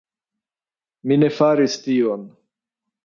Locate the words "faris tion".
1.41-2.25